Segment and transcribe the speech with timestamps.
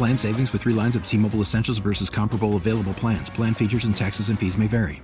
[0.00, 3.28] Plan savings with three lines of T Mobile Essentials versus comparable available plans.
[3.28, 5.02] Plan features and taxes and fees may vary.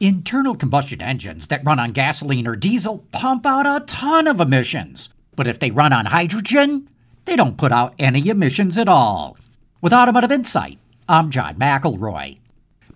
[0.00, 5.08] Internal combustion engines that run on gasoline or diesel pump out a ton of emissions.
[5.34, 6.90] But if they run on hydrogen,
[7.24, 9.38] they don't put out any emissions at all.
[9.80, 10.76] With Automotive Insight,
[11.08, 12.36] I'm John McElroy.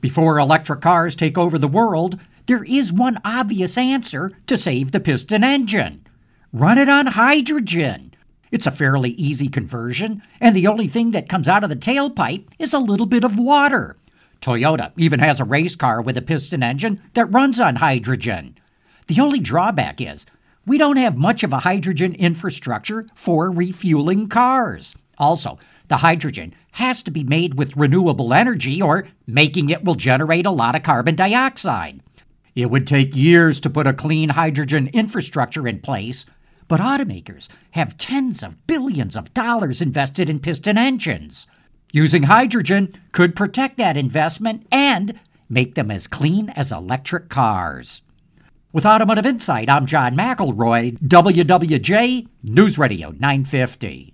[0.03, 5.01] Before electric cars take over the world, there is one obvious answer to save the
[5.01, 6.05] piston engine
[6.55, 8.14] run it on hydrogen.
[8.51, 12.47] It's a fairly easy conversion, and the only thing that comes out of the tailpipe
[12.59, 13.97] is a little bit of water.
[14.41, 18.57] Toyota even has a race car with a piston engine that runs on hydrogen.
[19.07, 20.27] The only drawback is
[20.67, 24.95] we don't have much of a hydrogen infrastructure for refueling cars.
[25.19, 30.47] Also, the hydrogen has to be made with renewable energy, or making it will generate
[30.47, 32.01] a lot of carbon dioxide.
[32.55, 36.27] It would take years to put a clean hydrogen infrastructure in place,
[36.69, 41.47] but automakers have tens of billions of dollars invested in piston engines.
[41.93, 48.03] Using hydrogen could protect that investment and make them as clean as electric cars.
[48.73, 54.14] With Automotive Insight, I'm John McElroy, WWJ News Radio 950.